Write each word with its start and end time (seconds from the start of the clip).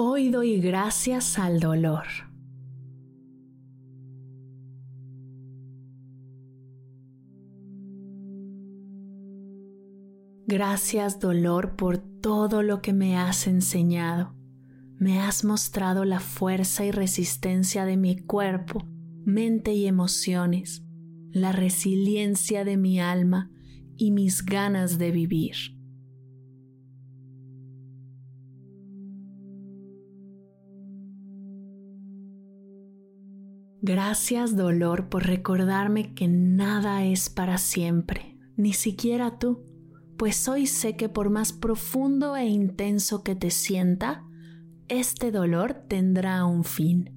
Hoy 0.00 0.30
doy 0.30 0.60
gracias 0.60 1.40
al 1.40 1.58
dolor. 1.58 2.04
Gracias 10.46 11.18
dolor 11.18 11.74
por 11.74 11.98
todo 11.98 12.62
lo 12.62 12.80
que 12.80 12.92
me 12.92 13.16
has 13.16 13.48
enseñado. 13.48 14.36
Me 15.00 15.18
has 15.18 15.44
mostrado 15.44 16.04
la 16.04 16.20
fuerza 16.20 16.84
y 16.84 16.92
resistencia 16.92 17.84
de 17.84 17.96
mi 17.96 18.20
cuerpo, 18.20 18.86
mente 19.24 19.72
y 19.72 19.88
emociones, 19.88 20.84
la 21.32 21.50
resiliencia 21.50 22.64
de 22.64 22.76
mi 22.76 23.00
alma 23.00 23.50
y 23.96 24.12
mis 24.12 24.44
ganas 24.44 24.98
de 24.98 25.10
vivir. 25.10 25.77
Gracias 33.80 34.56
dolor 34.56 35.08
por 35.08 35.24
recordarme 35.24 36.12
que 36.12 36.26
nada 36.26 37.04
es 37.04 37.30
para 37.30 37.58
siempre, 37.58 38.36
ni 38.56 38.72
siquiera 38.72 39.38
tú, 39.38 39.64
pues 40.16 40.48
hoy 40.48 40.66
sé 40.66 40.96
que 40.96 41.08
por 41.08 41.30
más 41.30 41.52
profundo 41.52 42.34
e 42.34 42.44
intenso 42.46 43.22
que 43.22 43.36
te 43.36 43.50
sienta, 43.50 44.24
este 44.88 45.30
dolor 45.30 45.74
tendrá 45.86 46.44
un 46.44 46.64
fin. 46.64 47.14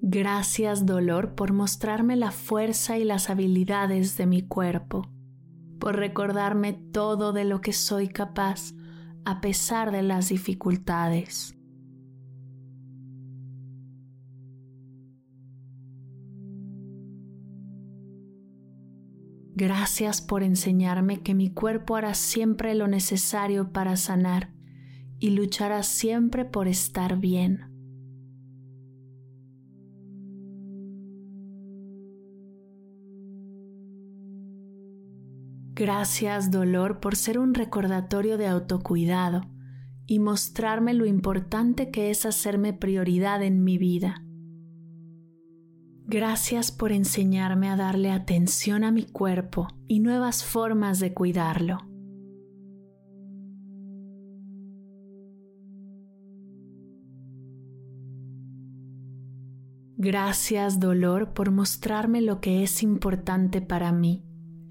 Gracias 0.00 0.86
dolor 0.86 1.34
por 1.34 1.52
mostrarme 1.52 2.14
la 2.14 2.30
fuerza 2.30 2.98
y 2.98 3.04
las 3.04 3.30
habilidades 3.30 4.16
de 4.16 4.26
mi 4.26 4.46
cuerpo 4.46 5.13
por 5.84 5.96
recordarme 5.96 6.72
todo 6.72 7.34
de 7.34 7.44
lo 7.44 7.60
que 7.60 7.74
soy 7.74 8.08
capaz 8.08 8.72
a 9.26 9.42
pesar 9.42 9.92
de 9.92 10.02
las 10.02 10.30
dificultades. 10.30 11.58
Gracias 19.54 20.22
por 20.22 20.42
enseñarme 20.42 21.20
que 21.20 21.34
mi 21.34 21.52
cuerpo 21.52 21.96
hará 21.96 22.14
siempre 22.14 22.74
lo 22.74 22.88
necesario 22.88 23.70
para 23.70 23.96
sanar 23.96 24.54
y 25.18 25.32
luchará 25.32 25.82
siempre 25.82 26.46
por 26.46 26.66
estar 26.66 27.18
bien. 27.18 27.73
Gracias 35.76 36.52
dolor 36.52 37.00
por 37.00 37.16
ser 37.16 37.36
un 37.36 37.52
recordatorio 37.52 38.38
de 38.38 38.46
autocuidado 38.46 39.40
y 40.06 40.20
mostrarme 40.20 40.94
lo 40.94 41.04
importante 41.04 41.90
que 41.90 42.10
es 42.10 42.24
hacerme 42.26 42.72
prioridad 42.72 43.42
en 43.42 43.64
mi 43.64 43.76
vida. 43.76 44.24
Gracias 46.06 46.70
por 46.70 46.92
enseñarme 46.92 47.70
a 47.70 47.76
darle 47.76 48.12
atención 48.12 48.84
a 48.84 48.92
mi 48.92 49.02
cuerpo 49.02 49.66
y 49.88 49.98
nuevas 49.98 50.44
formas 50.44 51.00
de 51.00 51.12
cuidarlo. 51.12 51.78
Gracias 59.96 60.78
dolor 60.78 61.34
por 61.34 61.50
mostrarme 61.50 62.20
lo 62.20 62.40
que 62.40 62.62
es 62.62 62.84
importante 62.84 63.60
para 63.60 63.90
mí 63.90 64.22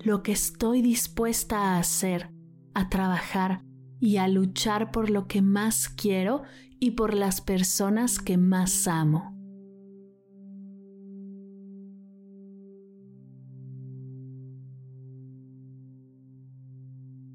lo 0.03 0.22
que 0.22 0.34
estoy 0.34 0.81
dispuesta 0.81 1.75
a 1.75 1.80
hacer, 1.80 2.30
a 2.74 2.90
trabajar 2.90 3.64
y 4.00 4.18
a 4.18 4.28
luchar 4.28 4.91
por 4.91 5.09
lo 5.09 5.28
que 5.28 5.41
más 5.41 5.88
quiero 5.88 6.44
y 6.80 6.91
por 6.91 7.14
las 7.14 7.40
personas 7.40 8.19
que 8.19 8.38
más 8.38 8.88
amo. 8.88 9.31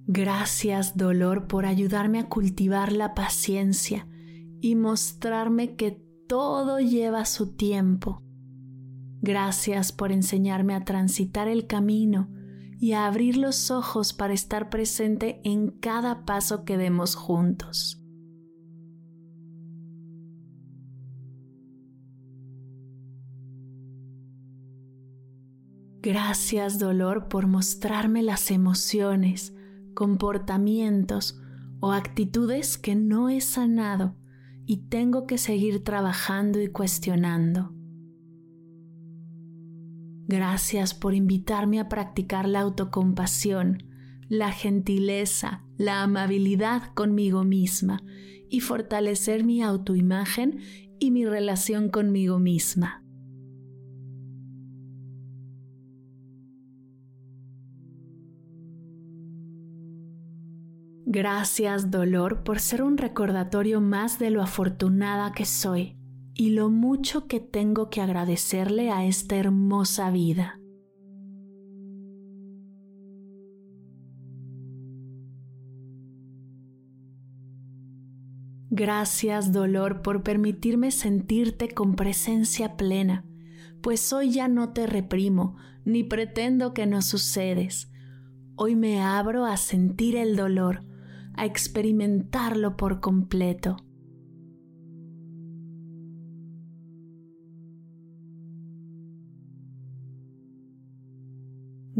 Gracias 0.07 0.97
dolor 0.97 1.47
por 1.47 1.65
ayudarme 1.65 2.19
a 2.19 2.29
cultivar 2.29 2.93
la 2.93 3.15
paciencia 3.15 4.07
y 4.61 4.75
mostrarme 4.75 5.75
que 5.77 6.03
todo 6.27 6.81
lleva 6.81 7.25
su 7.25 7.55
tiempo. 7.55 8.23
Gracias 9.21 9.93
por 9.93 10.13
enseñarme 10.13 10.75
a 10.75 10.85
transitar 10.85 11.49
el 11.49 11.67
camino 11.67 12.29
y 12.81 12.93
a 12.93 13.07
abrir 13.07 13.37
los 13.37 13.71
ojos 13.71 14.13
para 14.13 14.33
estar 14.33 14.71
presente 14.71 15.41
en 15.45 15.71
cada 15.71 16.25
paso 16.25 16.65
que 16.65 16.77
demos 16.77 17.15
juntos. 17.17 18.01
Gracias 26.01 26.79
dolor 26.79 27.29
por 27.29 27.49
mostrarme 27.49 28.23
las 28.23 28.53
emociones, 28.53 29.53
comportamientos 29.95 31.41
o 31.81 31.93
actitudes 31.93 32.79
que 32.79 32.95
no 32.95 33.29
he 33.29 33.41
sanado 33.41 34.17
y 34.65 34.89
tengo 34.89 35.27
que 35.27 35.39
seguir 35.39 35.83
trabajando 35.83 36.61
y 36.61 36.69
cuestionando. 36.69 37.78
Gracias 40.29 40.93
por 40.93 41.15
invitarme 41.15 41.81
a 41.81 41.89
practicar 41.89 42.47
la 42.47 42.61
autocompasión, 42.61 43.85
la 44.29 44.53
gentileza, 44.53 45.65
la 45.79 46.03
amabilidad 46.03 46.93
conmigo 46.93 47.45
misma 47.45 48.03
y 48.51 48.61
fortalecer 48.61 49.43
mi 49.43 49.63
autoimagen 49.63 50.61
y 51.01 51.13
mi 51.13 51.25
relación 51.25 51.89
conmigo 51.89 52.39
misma. 52.39 53.03
Gracias 61.07 61.91
dolor 61.91 62.45
por 62.45 62.61
ser 62.61 62.83
un 62.83 62.99
recordatorio 62.99 63.81
más 63.81 64.19
de 64.19 64.29
lo 64.29 64.43
afortunada 64.43 65.33
que 65.33 65.47
soy 65.47 65.98
y 66.41 66.51
lo 66.51 66.71
mucho 66.71 67.27
que 67.27 67.41
tengo 67.41 67.91
que 67.91 68.01
agradecerle 68.01 68.93
a 68.93 69.05
esta 69.05 69.35
hermosa 69.35 70.13
vida. 70.13 70.61
Gracias 78.71 79.51
dolor 79.51 80.01
por 80.01 80.23
permitirme 80.23 80.93
sentirte 80.93 81.71
con 81.71 81.97
presencia 81.97 82.77
plena, 82.77 83.25
pues 83.83 84.13
hoy 84.13 84.31
ya 84.31 84.47
no 84.47 84.73
te 84.73 84.87
reprimo 84.87 85.57
ni 85.85 86.05
pretendo 86.05 86.73
que 86.73 86.87
no 86.87 87.03
sucedes. 87.03 87.91
Hoy 88.55 88.77
me 88.77 89.03
abro 89.03 89.45
a 89.45 89.57
sentir 89.57 90.15
el 90.15 90.37
dolor, 90.37 90.85
a 91.35 91.47
experimentarlo 91.47 92.77
por 92.77 93.01
completo. 93.01 93.88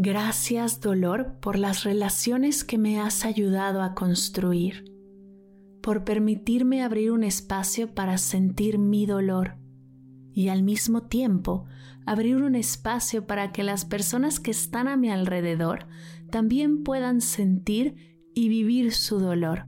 Gracias 0.01 0.79
dolor 0.79 1.41
por 1.41 1.59
las 1.59 1.83
relaciones 1.83 2.63
que 2.63 2.77
me 2.77 3.01
has 3.01 3.25
ayudado 3.25 3.81
a 3.81 3.95
construir, 3.95 4.85
por 5.81 6.05
permitirme 6.05 6.83
abrir 6.83 7.11
un 7.11 7.25
espacio 7.25 7.93
para 7.93 8.17
sentir 8.17 8.77
mi 8.77 9.05
dolor 9.05 9.57
y 10.31 10.47
al 10.47 10.63
mismo 10.63 11.01
tiempo 11.01 11.65
abrir 12.05 12.37
un 12.37 12.55
espacio 12.55 13.27
para 13.27 13.51
que 13.51 13.61
las 13.61 13.83
personas 13.83 14.39
que 14.39 14.51
están 14.51 14.87
a 14.87 14.95
mi 14.95 15.09
alrededor 15.09 15.87
también 16.31 16.83
puedan 16.85 17.19
sentir 17.19 18.21
y 18.33 18.47
vivir 18.47 18.93
su 18.93 19.19
dolor 19.19 19.67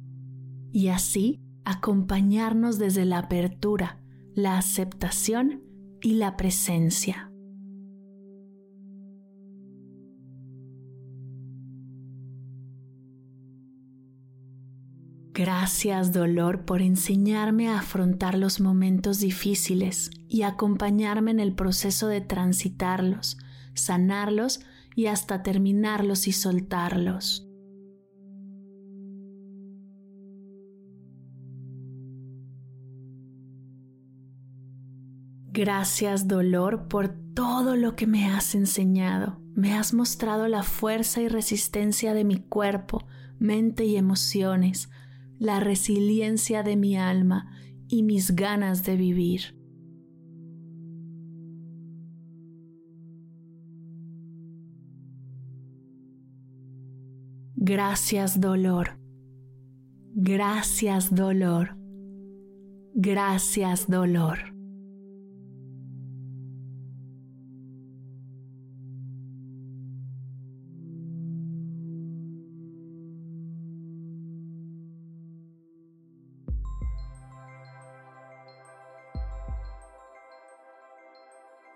y 0.71 0.87
así 0.87 1.41
acompañarnos 1.65 2.79
desde 2.79 3.03
la 3.03 3.17
apertura, 3.17 4.01
la 4.33 4.57
aceptación 4.57 5.61
y 6.01 6.13
la 6.13 6.37
presencia. 6.37 7.30
Gracias 15.43 16.13
dolor 16.13 16.65
por 16.65 16.83
enseñarme 16.83 17.67
a 17.67 17.79
afrontar 17.79 18.37
los 18.37 18.59
momentos 18.59 19.19
difíciles 19.19 20.11
y 20.27 20.43
acompañarme 20.43 21.31
en 21.31 21.39
el 21.39 21.55
proceso 21.55 22.07
de 22.07 22.21
transitarlos, 22.21 23.39
sanarlos 23.73 24.59
y 24.95 25.07
hasta 25.07 25.41
terminarlos 25.41 26.27
y 26.27 26.31
soltarlos. 26.31 27.47
Gracias 35.51 36.27
dolor 36.27 36.87
por 36.87 37.15
todo 37.33 37.75
lo 37.77 37.95
que 37.95 38.05
me 38.05 38.27
has 38.27 38.53
enseñado. 38.53 39.41
Me 39.55 39.73
has 39.73 39.95
mostrado 39.95 40.47
la 40.47 40.61
fuerza 40.61 41.19
y 41.19 41.29
resistencia 41.29 42.13
de 42.13 42.25
mi 42.25 42.37
cuerpo, 42.37 43.07
mente 43.39 43.85
y 43.85 43.95
emociones, 43.95 44.91
la 45.41 45.59
resiliencia 45.59 46.61
de 46.61 46.75
mi 46.75 46.95
alma 46.95 47.51
y 47.87 48.03
mis 48.03 48.35
ganas 48.35 48.83
de 48.83 48.95
vivir. 48.95 49.57
Gracias 57.55 58.39
dolor. 58.39 58.99
Gracias 60.13 61.15
dolor. 61.15 61.75
Gracias 62.93 63.89
dolor. 63.89 64.53